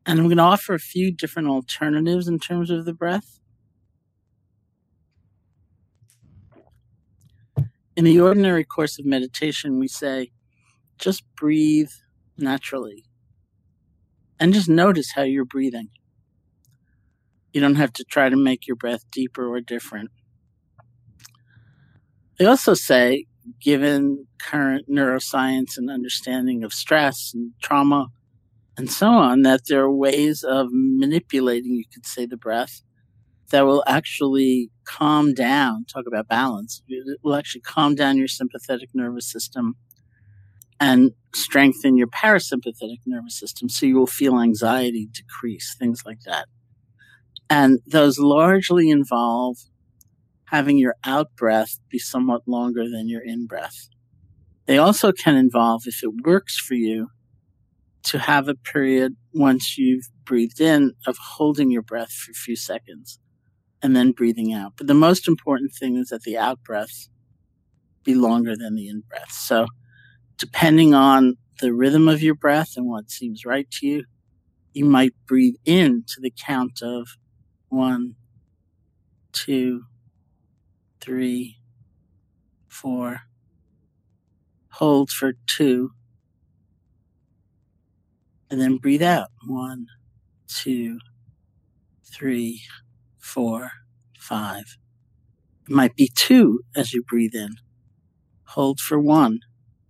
And 0.05 0.17
I'm 0.17 0.27
going 0.27 0.37
to 0.37 0.43
offer 0.43 0.73
a 0.73 0.79
few 0.79 1.11
different 1.11 1.49
alternatives 1.49 2.29
in 2.29 2.39
terms 2.39 2.69
of 2.69 2.85
the 2.85 2.93
breath. 2.93 3.41
In 7.97 8.05
the 8.05 8.17
ordinary 8.21 8.63
course 8.63 8.97
of 8.97 9.05
meditation, 9.05 9.77
we 9.77 9.89
say, 9.89 10.31
just 10.97 11.23
breathe 11.35 11.91
naturally 12.37 13.03
and 14.39 14.53
just 14.53 14.69
notice 14.69 15.11
how 15.15 15.23
you're 15.23 15.43
breathing. 15.43 15.89
You 17.51 17.59
don't 17.59 17.75
have 17.75 17.91
to 17.91 18.05
try 18.05 18.29
to 18.29 18.37
make 18.37 18.67
your 18.67 18.77
breath 18.77 19.03
deeper 19.11 19.53
or 19.53 19.59
different. 19.59 20.11
They 22.39 22.45
also 22.45 22.73
say, 22.73 23.25
given 23.61 24.27
current 24.39 24.89
neuroscience 24.89 25.77
and 25.77 25.89
understanding 25.89 26.63
of 26.63 26.73
stress 26.73 27.31
and 27.33 27.51
trauma 27.61 28.07
and 28.77 28.91
so 28.91 29.07
on, 29.07 29.43
that 29.43 29.61
there 29.67 29.83
are 29.83 29.91
ways 29.91 30.43
of 30.43 30.67
manipulating, 30.71 31.73
you 31.75 31.85
could 31.93 32.05
say, 32.05 32.25
the 32.25 32.37
breath 32.37 32.81
that 33.51 33.65
will 33.65 33.83
actually 33.87 34.69
calm 34.85 35.33
down, 35.33 35.85
talk 35.85 36.05
about 36.07 36.27
balance, 36.27 36.81
it 36.87 37.19
will 37.23 37.35
actually 37.35 37.61
calm 37.61 37.95
down 37.95 38.17
your 38.17 38.27
sympathetic 38.27 38.89
nervous 38.93 39.31
system 39.31 39.75
and 40.79 41.11
strengthen 41.33 41.95
your 41.95 42.07
parasympathetic 42.07 42.99
nervous 43.05 43.39
system 43.39 43.69
so 43.69 43.85
you 43.85 43.95
will 43.95 44.07
feel 44.07 44.39
anxiety 44.39 45.07
decrease, 45.13 45.75
things 45.79 46.01
like 46.05 46.19
that. 46.25 46.47
And 47.49 47.79
those 47.85 48.19
largely 48.19 48.89
involve 48.89 49.57
having 50.45 50.77
your 50.77 50.95
out 51.03 51.35
breath 51.35 51.79
be 51.89 51.99
somewhat 51.99 52.47
longer 52.47 52.89
than 52.89 53.09
your 53.09 53.21
in 53.21 53.47
breath. 53.47 53.89
They 54.65 54.77
also 54.77 55.11
can 55.11 55.35
involve, 55.35 55.83
if 55.85 56.03
it 56.03 56.11
works 56.23 56.57
for 56.57 56.75
you, 56.75 57.09
to 58.03 58.19
have 58.19 58.47
a 58.47 58.55
period 58.55 59.15
once 59.33 59.77
you've 59.77 60.09
breathed 60.25 60.61
in 60.61 60.93
of 61.07 61.17
holding 61.17 61.71
your 61.71 61.81
breath 61.81 62.11
for 62.11 62.31
a 62.31 62.35
few 62.35 62.55
seconds 62.55 63.19
and 63.81 63.95
then 63.95 64.11
breathing 64.11 64.53
out. 64.53 64.73
But 64.77 64.87
the 64.87 64.93
most 64.93 65.27
important 65.27 65.73
thing 65.73 65.95
is 65.97 66.09
that 66.09 66.23
the 66.23 66.37
out 66.37 66.63
breath 66.63 67.07
be 68.03 68.15
longer 68.15 68.55
than 68.55 68.75
the 68.75 68.87
in 68.87 69.03
breath. 69.09 69.31
So, 69.31 69.67
depending 70.37 70.93
on 70.93 71.37
the 71.61 71.73
rhythm 71.73 72.07
of 72.07 72.21
your 72.21 72.35
breath 72.35 72.73
and 72.75 72.87
what 72.87 73.09
seems 73.09 73.45
right 73.45 73.69
to 73.71 73.87
you, 73.87 74.03
you 74.73 74.85
might 74.85 75.13
breathe 75.27 75.55
in 75.65 76.03
to 76.07 76.21
the 76.21 76.33
count 76.37 76.81
of 76.81 77.07
one, 77.69 78.15
two, 79.31 79.83
three, 81.05 81.57
four, 82.67 83.21
hold 84.71 85.11
for 85.11 85.33
two, 85.45 85.91
and 88.49 88.59
then 88.59 88.77
breathe 88.77 89.03
out. 89.03 89.27
One, 89.45 89.85
two, 90.47 90.99
three, 92.03 92.63
four, 93.19 93.71
five. 94.17 94.77
It 95.67 95.73
might 95.73 95.95
be 95.95 96.09
two 96.15 96.61
as 96.75 96.91
you 96.91 97.03
breathe 97.03 97.35
in. 97.35 97.55
Hold 98.49 98.79
for 98.79 98.99
one, 98.99 99.41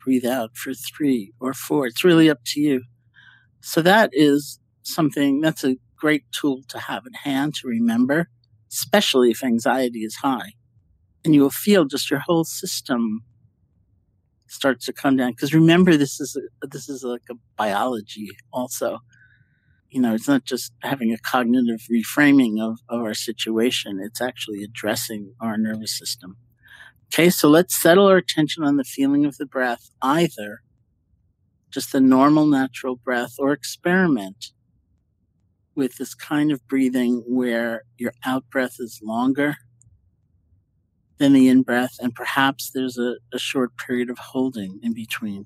breathe 0.03 0.25
out 0.25 0.57
for 0.57 0.74
three 0.74 1.31
or 1.39 1.53
four. 1.53 1.88
It's 1.88 2.03
really 2.03 2.29
up 2.29 2.39
to 2.48 2.60
you. 2.60 2.84
So 3.62 3.81
that 3.81 4.10
is 4.12 4.60
something 4.84 5.39
that's 5.39 5.63
a 5.63 5.77
great 5.95 6.25
tool 6.31 6.62
to 6.67 6.77
have 6.79 7.05
at 7.07 7.15
hand 7.24 7.55
to 7.55 7.67
remember, 7.67 8.29
especially 8.69 9.31
if 9.31 9.43
anxiety 9.43 10.00
is 10.00 10.15
high. 10.17 10.53
And 11.25 11.34
you 11.34 11.41
will 11.41 11.50
feel 11.50 11.86
just 11.86 12.12
your 12.12 12.20
whole 12.20 12.44
system 12.44 13.24
starts 14.48 14.86
to 14.86 14.94
come 14.94 15.17
down. 15.17 15.32
Because 15.32 15.53
remember, 15.53 15.98
this 15.98 16.20
is 16.20 16.38
a, 16.38 16.67
this 16.67 16.88
is 16.88 17.03
like 17.03 17.24
a 17.32 17.36
biology 17.58 18.29
also. 18.53 19.00
You 19.89 20.01
know, 20.01 20.13
it's 20.13 20.27
not 20.27 20.46
just 20.46 20.72
having 20.84 21.12
a 21.12 21.17
cognitive 21.17 21.82
reframing 21.91 22.62
of, 22.62 22.79
of 22.89 23.01
our 23.01 23.13
situation. 23.13 24.00
It's 24.01 24.22
actually 24.22 24.63
addressing 24.63 25.34
our 25.41 25.58
nervous 25.58 25.98
system. 25.98 26.38
Okay, 27.08 27.29
so 27.29 27.50
let's 27.50 27.79
settle 27.79 28.08
our 28.08 28.17
attention 28.17 28.63
on 28.63 28.77
the 28.77 28.84
feeling 28.84 29.25
of 29.25 29.38
the 29.38 29.46
breath, 29.46 29.89
either 30.01 30.62
just 31.72 31.91
the 31.91 32.01
normal 32.01 32.46
natural 32.46 32.96
breath 32.96 33.36
or 33.39 33.51
experiment 33.51 34.51
with 35.75 35.98
this 35.98 36.13
kind 36.13 36.51
of 36.51 36.65
breathing 36.67 37.24
where 37.27 37.84
your 37.98 38.13
out 38.25 38.50
breath 38.50 38.75
is 38.79 39.00
longer 39.03 39.58
than 41.17 41.34
the 41.34 41.48
in 41.48 41.62
breath, 41.62 41.98
and 42.01 42.13
perhaps 42.13 42.72
there's 42.74 42.98
a, 42.98 43.15
a 43.34 43.39
short 43.39 43.77
period 43.77 44.10
of 44.10 44.17
holding 44.17 44.79
in 44.84 44.93
between. 44.93 45.45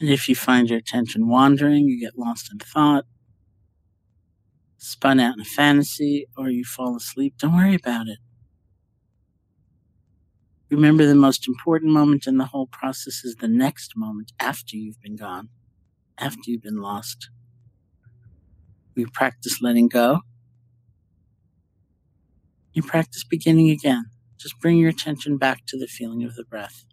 And 0.00 0.10
if 0.10 0.28
you 0.28 0.34
find 0.34 0.68
your 0.68 0.78
attention 0.78 1.28
wandering, 1.28 1.88
you 1.88 1.98
get 1.98 2.18
lost 2.18 2.50
in 2.52 2.58
thought, 2.58 3.06
spun 4.76 5.20
out 5.20 5.34
in 5.34 5.40
a 5.40 5.44
fantasy, 5.44 6.26
or 6.36 6.50
you 6.50 6.64
fall 6.64 6.96
asleep, 6.96 7.34
don't 7.38 7.56
worry 7.56 7.74
about 7.74 8.08
it. 8.08 8.18
Remember, 10.70 11.06
the 11.06 11.14
most 11.14 11.46
important 11.48 11.92
moment 11.92 12.26
in 12.26 12.38
the 12.38 12.46
whole 12.46 12.66
process 12.66 13.24
is 13.24 13.36
the 13.36 13.48
next 13.48 13.96
moment 13.96 14.32
after 14.40 14.76
you've 14.76 15.00
been 15.00 15.16
gone, 15.16 15.48
after 16.18 16.40
you've 16.46 16.62
been 16.62 16.82
lost. 16.82 17.30
We 18.96 19.06
practice 19.06 19.62
letting 19.62 19.88
go. 19.88 20.20
You 22.72 22.82
practice 22.82 23.24
beginning 23.24 23.70
again. 23.70 24.06
Just 24.38 24.58
bring 24.60 24.78
your 24.78 24.90
attention 24.90 25.38
back 25.38 25.64
to 25.66 25.78
the 25.78 25.86
feeling 25.86 26.24
of 26.24 26.34
the 26.34 26.44
breath. 26.44 26.84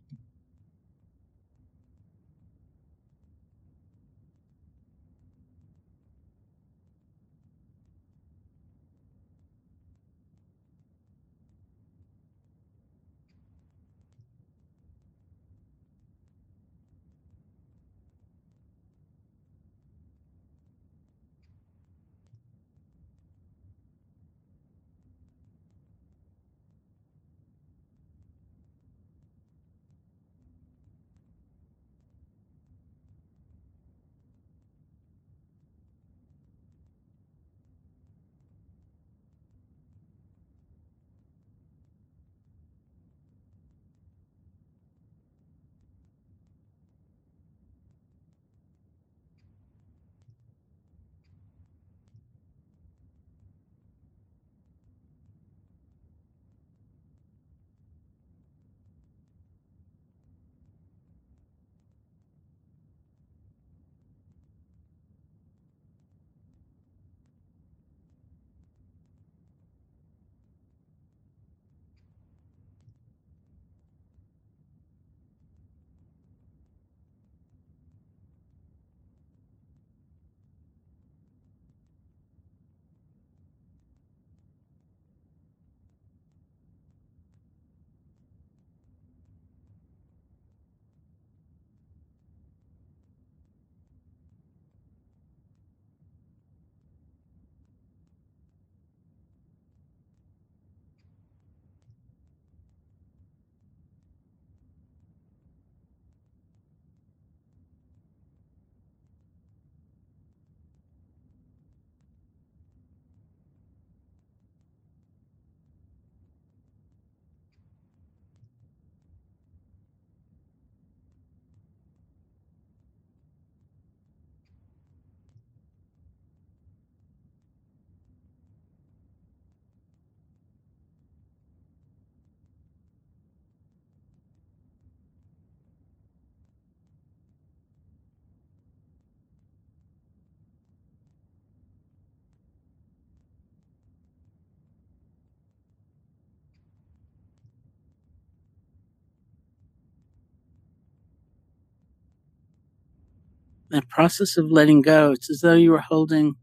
That 153.74 153.90
process 153.90 154.38
of 154.38 154.52
letting 154.52 154.84
go, 154.84 155.12
it's 155.12 155.32
as 155.32 155.42
though 155.42 155.56
you 155.56 155.72
were 155.72 155.80
holding 155.82 156.36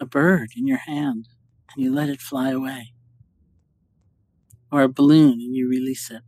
a 0.00 0.06
bird 0.06 0.48
in 0.56 0.66
your 0.66 0.78
hand 0.78 1.28
and 1.74 1.84
you 1.84 1.92
let 1.94 2.08
it 2.08 2.22
fly 2.22 2.50
away. 2.50 2.94
Or 4.72 4.80
a 4.80 4.88
balloon 4.88 5.32
and 5.32 5.54
you 5.54 5.68
release 5.68 6.10
it. 6.10 6.22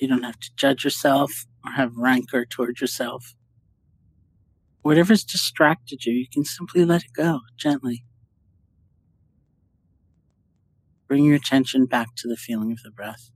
You 0.00 0.08
don't 0.08 0.24
have 0.24 0.40
to 0.40 0.50
judge 0.56 0.82
yourself 0.82 1.46
or 1.64 1.72
have 1.72 1.96
rancor 1.96 2.44
towards 2.44 2.80
yourself. 2.80 3.36
Whatever's 4.82 5.22
distracted 5.22 6.04
you, 6.04 6.12
you 6.12 6.26
can 6.30 6.44
simply 6.44 6.84
let 6.84 7.04
it 7.04 7.12
go 7.14 7.40
gently. 7.56 8.04
Bring 11.06 11.24
your 11.24 11.36
attention 11.36 11.86
back 11.86 12.08
to 12.16 12.28
the 12.28 12.36
feeling 12.36 12.72
of 12.72 12.82
the 12.82 12.90
breath. 12.90 13.30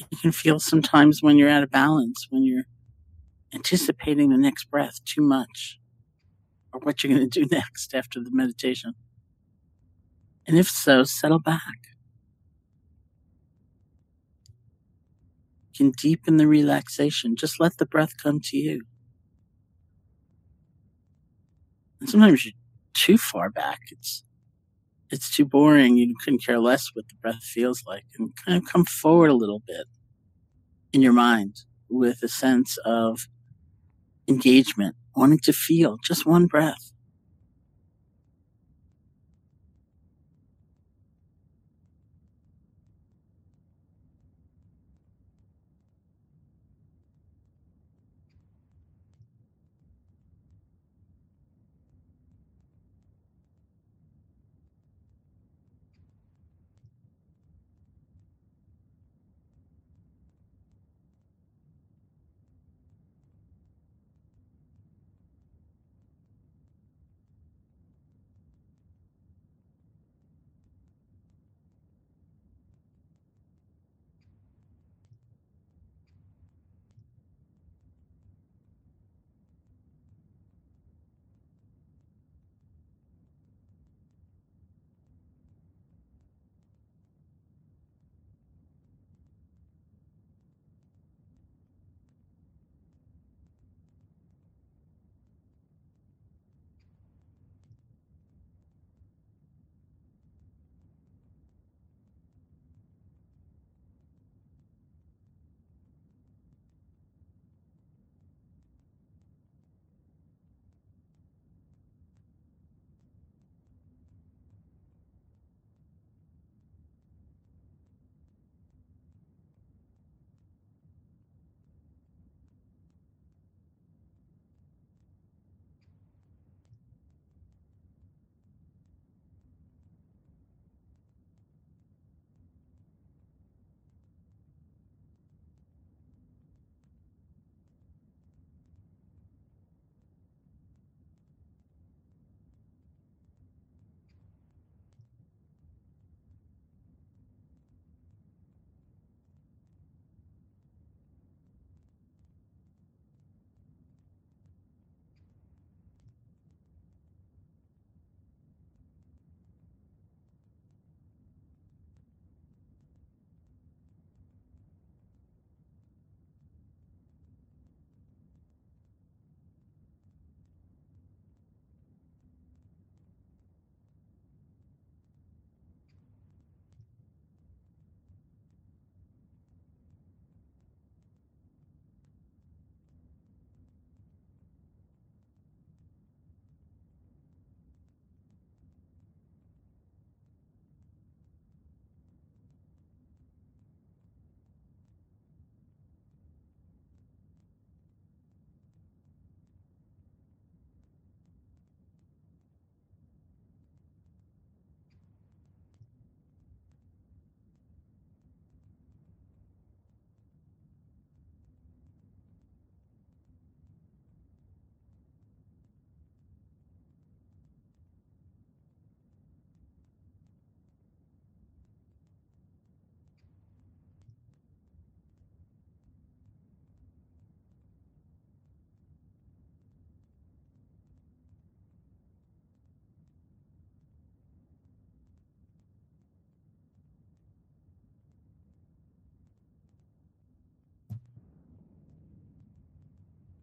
you 0.10 0.18
can 0.18 0.32
feel 0.32 0.58
sometimes 0.58 1.22
when 1.22 1.36
you're 1.36 1.48
out 1.48 1.62
of 1.62 1.70
balance, 1.70 2.26
when 2.30 2.44
you're 2.44 2.64
anticipating 3.52 4.30
the 4.30 4.38
next 4.38 4.70
breath 4.70 5.04
too 5.04 5.22
much, 5.22 5.78
or 6.72 6.80
what 6.80 7.02
you're 7.02 7.14
going 7.14 7.28
to 7.28 7.40
do 7.40 7.46
next 7.50 7.94
after 7.94 8.20
the 8.22 8.30
meditation. 8.30 8.94
And 10.46 10.58
if 10.58 10.68
so, 10.68 11.04
settle 11.04 11.38
back. 11.38 11.76
You 15.72 15.86
can 15.86 15.90
deepen 15.92 16.36
the 16.36 16.46
relaxation. 16.46 17.36
Just 17.36 17.60
let 17.60 17.78
the 17.78 17.86
breath 17.86 18.16
come 18.22 18.40
to 18.44 18.56
you. 18.56 18.82
And 22.00 22.08
sometimes 22.08 22.44
you're 22.44 22.54
too 22.94 23.18
far 23.18 23.50
back. 23.50 23.80
It's 23.90 24.24
it's 25.10 25.34
too 25.34 25.44
boring. 25.44 25.96
You 25.96 26.14
couldn't 26.22 26.44
care 26.44 26.60
less 26.60 26.90
what 26.94 27.08
the 27.08 27.14
breath 27.16 27.42
feels 27.42 27.82
like. 27.86 28.04
And 28.18 28.34
kind 28.44 28.56
of 28.56 28.70
come 28.70 28.84
forward 28.84 29.30
a 29.30 29.34
little 29.34 29.62
bit 29.66 29.86
in 30.92 31.02
your 31.02 31.12
mind 31.12 31.56
with 31.88 32.22
a 32.22 32.28
sense 32.28 32.78
of 32.84 33.26
engagement, 34.28 34.96
wanting 35.16 35.40
to 35.40 35.52
feel 35.52 35.98
just 36.02 36.26
one 36.26 36.46
breath. 36.46 36.92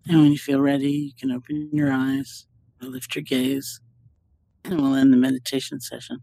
And 0.09 0.21
when 0.21 0.31
you 0.31 0.37
feel 0.37 0.61
ready, 0.61 0.91
you 0.91 1.11
can 1.19 1.31
open 1.31 1.69
your 1.73 1.91
eyes 1.91 2.47
lift 2.81 3.15
your 3.15 3.23
gaze, 3.23 3.81
and 4.63 4.81
we'll 4.81 4.95
end 4.95 5.11
the 5.11 5.17
meditation 5.17 5.79
session. 5.79 6.19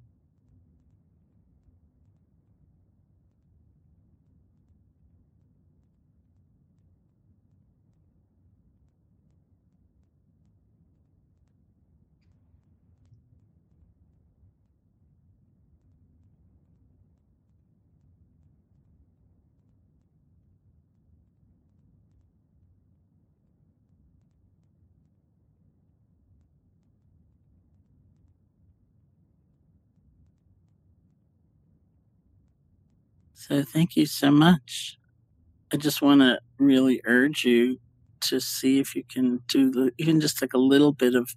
So 33.48 33.62
thank 33.62 33.94
you 33.94 34.06
so 34.06 34.30
much. 34.30 34.96
I 35.70 35.76
just 35.76 36.00
want 36.00 36.22
to 36.22 36.38
really 36.58 37.02
urge 37.04 37.44
you 37.44 37.78
to 38.22 38.40
see 38.40 38.78
if 38.78 38.96
you 38.96 39.04
can 39.04 39.42
do 39.48 39.70
the, 39.70 39.92
even 39.98 40.18
just 40.18 40.40
like 40.40 40.54
a 40.54 40.58
little 40.58 40.92
bit 40.92 41.14
of 41.14 41.28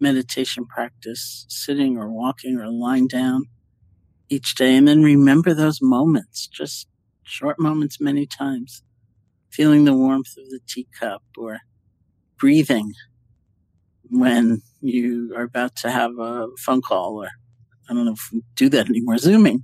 meditation 0.00 0.66
practice, 0.66 1.46
sitting 1.48 1.96
or 1.96 2.10
walking 2.10 2.58
or 2.58 2.66
lying 2.66 3.06
down 3.06 3.44
each 4.30 4.56
day. 4.56 4.74
And 4.74 4.88
then 4.88 5.04
remember 5.04 5.54
those 5.54 5.80
moments, 5.80 6.48
just 6.48 6.88
short 7.22 7.60
moments 7.60 8.00
many 8.00 8.26
times, 8.26 8.82
feeling 9.50 9.84
the 9.84 9.94
warmth 9.94 10.36
of 10.36 10.50
the 10.50 10.58
teacup 10.68 11.22
or 11.38 11.60
breathing 12.36 12.94
when 14.10 14.60
you 14.80 15.32
are 15.36 15.44
about 15.44 15.76
to 15.76 15.90
have 15.90 16.18
a 16.18 16.48
phone 16.58 16.82
call 16.82 17.22
or 17.22 17.28
I 17.88 17.94
don't 17.94 18.06
know 18.06 18.12
if 18.12 18.28
we 18.32 18.42
do 18.56 18.68
that 18.70 18.88
anymore, 18.88 19.18
Zooming 19.18 19.62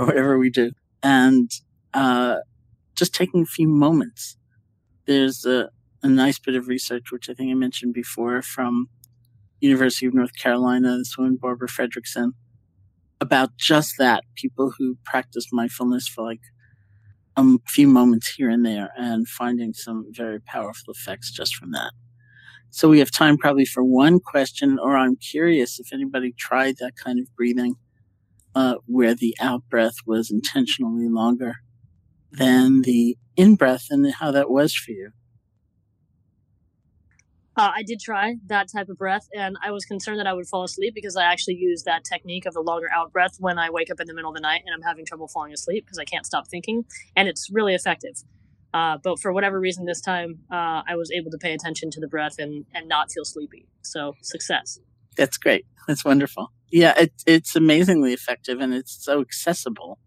or 0.00 0.06
whatever 0.06 0.38
we 0.38 0.48
do. 0.48 0.72
And 1.02 1.50
uh, 1.92 2.36
just 2.96 3.14
taking 3.14 3.42
a 3.42 3.46
few 3.46 3.68
moments. 3.68 4.36
There's 5.06 5.44
a, 5.44 5.68
a 6.02 6.08
nice 6.08 6.38
bit 6.38 6.54
of 6.54 6.68
research, 6.68 7.12
which 7.12 7.28
I 7.28 7.34
think 7.34 7.50
I 7.50 7.54
mentioned 7.54 7.92
before, 7.92 8.40
from 8.40 8.88
University 9.60 10.06
of 10.06 10.14
North 10.14 10.34
Carolina, 10.36 10.96
this 10.96 11.16
woman, 11.18 11.36
Barbara 11.36 11.68
Fredrickson, 11.68 12.32
about 13.20 13.56
just 13.58 13.98
that. 13.98 14.24
People 14.36 14.72
who 14.78 14.96
practice 15.04 15.46
mindfulness 15.52 16.08
for 16.08 16.24
like 16.24 16.40
a 17.36 17.44
few 17.66 17.86
moments 17.86 18.32
here 18.32 18.48
and 18.48 18.64
there 18.64 18.90
and 18.96 19.28
finding 19.28 19.74
some 19.74 20.06
very 20.10 20.40
powerful 20.40 20.94
effects 20.94 21.30
just 21.30 21.54
from 21.54 21.72
that. 21.72 21.92
So 22.70 22.88
we 22.88 23.00
have 23.00 23.10
time 23.10 23.36
probably 23.36 23.66
for 23.66 23.82
one 23.84 24.20
question, 24.20 24.78
or 24.78 24.96
I'm 24.96 25.16
curious 25.16 25.78
if 25.78 25.92
anybody 25.92 26.32
tried 26.38 26.76
that 26.78 26.96
kind 26.96 27.18
of 27.18 27.26
breathing 27.36 27.74
uh, 28.54 28.76
where 28.86 29.14
the 29.14 29.34
out 29.40 29.62
breath 29.70 29.96
was 30.06 30.30
intentionally 30.30 31.08
longer 31.08 31.56
than 32.32 32.82
the 32.82 33.16
in 33.36 33.56
breath 33.56 33.86
and 33.90 34.12
how 34.14 34.30
that 34.30 34.50
was 34.50 34.74
for 34.74 34.92
you. 34.92 35.10
Uh, 37.56 37.72
I 37.74 37.82
did 37.82 38.00
try 38.00 38.36
that 38.46 38.68
type 38.74 38.88
of 38.88 38.96
breath, 38.96 39.26
and 39.34 39.56
I 39.62 39.70
was 39.70 39.84
concerned 39.84 40.18
that 40.18 40.26
I 40.26 40.32
would 40.32 40.46
fall 40.46 40.62
asleep 40.62 40.94
because 40.94 41.16
I 41.16 41.24
actually 41.24 41.56
use 41.56 41.82
that 41.82 42.04
technique 42.04 42.46
of 42.46 42.54
the 42.54 42.60
longer 42.60 42.86
out 42.94 43.12
breath 43.12 43.36
when 43.38 43.58
I 43.58 43.70
wake 43.70 43.90
up 43.90 44.00
in 44.00 44.06
the 44.06 44.14
middle 44.14 44.30
of 44.30 44.34
the 44.34 44.40
night 44.40 44.62
and 44.64 44.74
I'm 44.74 44.82
having 44.82 45.04
trouble 45.04 45.28
falling 45.28 45.52
asleep 45.52 45.84
because 45.84 45.98
I 45.98 46.04
can't 46.04 46.24
stop 46.24 46.48
thinking, 46.48 46.84
and 47.16 47.28
it's 47.28 47.48
really 47.52 47.74
effective. 47.74 48.22
Uh, 48.72 48.98
but 49.02 49.18
for 49.18 49.32
whatever 49.32 49.58
reason, 49.58 49.84
this 49.84 50.00
time 50.00 50.38
uh, 50.50 50.82
I 50.88 50.94
was 50.96 51.10
able 51.10 51.30
to 51.32 51.38
pay 51.38 51.52
attention 51.52 51.90
to 51.90 52.00
the 52.00 52.06
breath 52.06 52.38
and, 52.38 52.64
and 52.72 52.88
not 52.88 53.10
feel 53.10 53.24
sleepy. 53.24 53.66
So, 53.82 54.14
success. 54.22 54.78
That's 55.16 55.36
great. 55.36 55.66
That's 55.88 56.04
wonderful. 56.04 56.52
Yeah, 56.70 56.94
it, 56.96 57.12
it's 57.26 57.56
amazingly 57.56 58.12
effective 58.12 58.60
and 58.60 58.72
it's 58.72 59.04
so 59.04 59.20
accessible, 59.20 59.98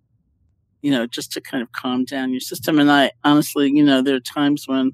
you 0.81 0.91
know, 0.91 1.07
just 1.07 1.31
to 1.33 1.41
kind 1.41 1.63
of 1.63 1.71
calm 1.71 2.05
down 2.05 2.31
your 2.31 2.41
system. 2.41 2.79
And 2.79 2.91
I 2.91 3.11
honestly, 3.23 3.71
you 3.71 3.83
know, 3.83 4.01
there 4.01 4.15
are 4.15 4.21
times 4.21 4.65
when 4.67 4.93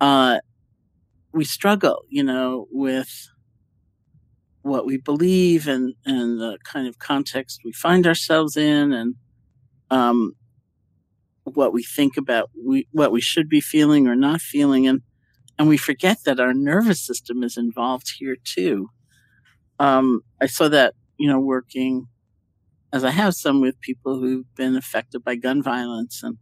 uh, 0.00 0.38
we 1.32 1.44
struggle, 1.44 2.02
you 2.08 2.24
know, 2.24 2.66
with 2.70 3.28
what 4.62 4.86
we 4.86 4.96
believe 4.96 5.66
and, 5.66 5.94
and 6.04 6.40
the 6.40 6.58
kind 6.64 6.86
of 6.86 6.98
context 6.98 7.60
we 7.64 7.72
find 7.72 8.06
ourselves 8.06 8.56
in 8.56 8.92
and 8.92 9.14
um, 9.90 10.34
what 11.44 11.72
we 11.72 11.82
think 11.82 12.16
about 12.16 12.50
we, 12.64 12.86
what 12.92 13.12
we 13.12 13.20
should 13.20 13.48
be 13.48 13.60
feeling 13.60 14.06
or 14.06 14.14
not 14.14 14.40
feeling. 14.40 14.86
And, 14.86 15.02
and 15.58 15.68
we 15.68 15.76
forget 15.76 16.18
that 16.24 16.40
our 16.40 16.54
nervous 16.54 17.04
system 17.04 17.42
is 17.42 17.56
involved 17.56 18.14
here 18.18 18.36
too 18.42 18.88
um, 19.82 20.20
I 20.40 20.46
saw 20.46 20.68
that, 20.68 20.94
you 21.18 21.28
know, 21.28 21.40
working 21.40 22.06
as 22.92 23.02
I 23.02 23.10
have 23.10 23.34
some 23.34 23.60
with 23.60 23.80
people 23.80 24.20
who've 24.20 24.46
been 24.54 24.76
affected 24.76 25.24
by 25.24 25.34
gun 25.34 25.60
violence 25.60 26.22
and 26.22 26.38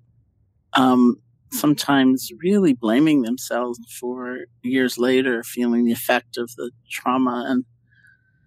um, 0.74 1.16
sometimes 1.50 2.30
really 2.42 2.74
blaming 2.74 3.22
themselves 3.22 3.80
for 3.98 4.40
years 4.62 4.98
later 4.98 5.42
feeling 5.42 5.86
the 5.86 5.92
effect 5.92 6.36
of 6.36 6.54
the 6.56 6.70
trauma. 6.90 7.46
And 7.48 7.64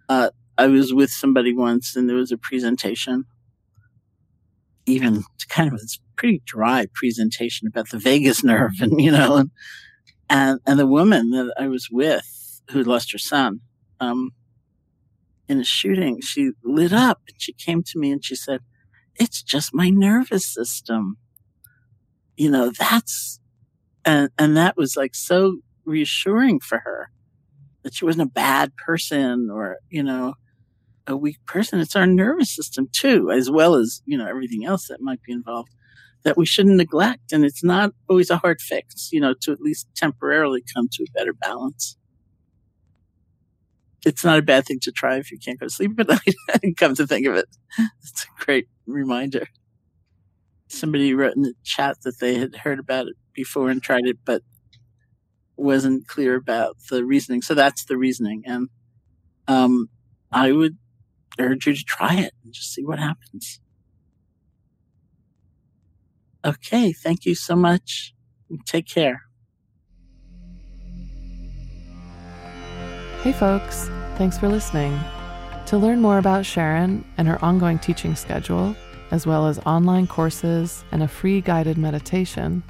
uh, 0.10 0.30
I 0.60 0.68
was 0.68 0.94
with 0.94 1.10
somebody 1.10 1.56
once 1.56 1.96
and 1.96 2.08
there 2.08 2.18
was 2.18 2.32
a 2.32 2.38
presentation, 2.38 3.26
even 4.86 5.24
kind 5.50 5.74
of 5.74 5.80
this 5.80 6.00
pretty 6.18 6.44
dry 6.46 6.86
presentation 6.94 7.68
about 7.68 7.90
the 7.90 7.98
vagus 7.98 8.44
nerve 8.44 8.74
and, 8.80 9.02
you 9.02 9.12
know, 9.12 9.38
and, 9.38 9.50
and, 10.30 10.60
and 10.68 10.78
the 10.78 10.86
woman 10.86 11.32
that 11.32 11.52
I 11.58 11.68
was 11.68 11.90
with 11.92 12.62
who 12.70 12.84
lost 12.84 13.12
her 13.12 13.18
son, 13.18 13.62
um, 14.00 14.34
in 15.48 15.60
a 15.60 15.64
shooting, 15.64 16.22
she 16.22 16.52
lit 16.64 16.94
up 16.94 17.22
and 17.28 17.36
she 17.40 17.54
came 17.54 17.84
to 17.84 18.00
me 18.00 18.12
and 18.12 18.24
she 18.24 18.36
said, 18.36 18.62
it's 19.16 19.44
just 19.44 19.74
my 19.74 19.90
nervous 19.90 20.52
system. 20.52 21.18
You 22.36 22.50
know, 22.50 22.72
that's, 22.72 23.40
and, 24.06 24.30
and 24.40 24.58
that 24.58 24.76
was 24.78 24.96
like 24.96 25.16
so 25.16 25.58
reassuring 25.86 26.60
for 26.60 26.80
her 26.80 27.10
that 27.84 27.94
she 27.94 28.06
wasn't 28.06 28.30
a 28.30 28.32
bad 28.32 28.76
person 28.78 29.50
or, 29.52 29.78
you 29.90 30.04
know, 30.04 30.36
a 31.06 31.18
weak 31.18 31.38
person. 31.46 31.80
It's 31.80 31.96
our 31.96 32.08
nervous 32.08 32.56
system 32.56 32.88
too, 32.92 33.30
as 33.30 33.52
well 33.52 33.76
as, 33.76 34.02
you 34.06 34.18
know, 34.18 34.28
everything 34.28 34.66
else 34.66 34.88
that 34.88 35.02
might 35.02 35.22
be 35.22 35.34
involved 35.34 35.70
that 36.24 36.38
we 36.38 36.46
shouldn't 36.46 36.78
neglect. 36.78 37.34
And 37.34 37.44
it's 37.44 37.64
not 37.64 37.92
always 38.10 38.30
a 38.30 38.38
hard 38.38 38.62
fix, 38.62 39.10
you 39.12 39.20
know, 39.20 39.36
to 39.42 39.52
at 39.52 39.60
least 39.60 39.88
temporarily 39.96 40.64
come 40.74 40.88
to 40.94 41.04
a 41.04 41.12
better 41.20 41.34
balance 41.34 41.98
it's 44.06 44.24
not 44.26 44.40
a 44.40 44.44
bad 44.44 44.66
thing 44.66 44.80
to 44.82 44.92
try 44.92 45.18
if 45.18 45.32
you 45.32 45.38
can't 45.40 45.60
go 45.60 45.68
to 45.68 45.70
sleep 45.70 46.00
at 46.00 46.08
night. 46.10 46.76
Come 46.78 46.96
to 46.96 47.08
think 47.08 47.28
of 47.28 47.36
it, 47.36 47.48
it's 48.04 48.24
a 48.26 48.46
great 48.46 48.68
reminder. 48.88 49.48
Somebody 50.68 51.14
wrote 51.14 51.36
in 51.36 51.44
the 51.44 51.54
chat 51.64 51.98
that 52.04 52.20
they 52.20 52.36
had 52.36 52.56
heard 52.56 52.80
about 52.80 53.08
it 53.08 53.16
before 53.34 53.70
and 53.70 53.82
tried 53.82 54.06
it, 54.06 54.18
but 54.26 54.42
wasn't 55.58 56.08
clear 56.08 56.36
about 56.36 56.78
the 56.90 57.06
reasoning. 57.06 57.42
So 57.42 57.54
that's 57.54 57.86
the 57.86 57.98
reasoning, 57.98 58.44
and 58.46 58.70
um, 59.48 59.90
I 60.32 60.52
would 60.52 60.78
urge 61.40 61.68
you 61.68 61.76
to 61.76 61.84
try 61.86 62.16
it 62.16 62.34
and 62.44 62.54
just 62.54 62.74
see 62.74 62.86
what 62.86 63.00
happens. 63.00 63.60
Okay, 66.46 66.92
thank 66.94 67.26
you 67.26 67.36
so 67.36 67.56
much. 67.56 68.14
Take 68.66 68.88
care. 68.88 69.24
Hey, 73.24 73.32
folks. 73.32 73.90
Thanks 74.16 74.38
for 74.38 74.48
listening. 74.48 75.00
To 75.68 75.78
learn 75.78 76.00
more 76.00 76.20
about 76.20 76.46
Sharon 76.46 77.04
and 77.18 77.28
her 77.28 77.44
ongoing 77.44 77.80
teaching 77.80 78.16
schedule, 78.16 78.76
as 79.12 79.26
well 79.26 79.48
as 79.48 79.60
online 79.60 80.08
courses 80.08 80.84
and 80.92 81.02
a 81.02 81.08
free 81.08 81.42
guided 81.42 81.78
meditation, 81.78 82.62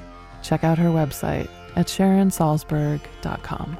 check 0.41 0.63
out 0.63 0.77
her 0.77 0.89
website 0.89 1.49
at 1.75 1.88
sharonsalzberg.com. 1.88 3.77